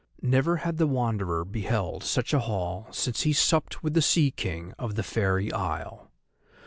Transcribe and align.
Never 0.23 0.55
had 0.65 0.77
the 0.77 0.87
Wanderer 0.87 1.45
beheld 1.45 2.03
such 2.03 2.33
a 2.33 2.39
hall 2.39 2.87
since 2.89 3.21
he 3.21 3.33
supped 3.33 3.83
with 3.83 3.93
the 3.93 4.01
Sea 4.01 4.31
King 4.31 4.73
of 4.79 4.95
the 4.95 5.03
fairy 5.03 5.53
isle. 5.53 6.09